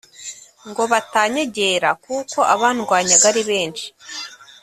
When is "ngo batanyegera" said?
0.69-1.89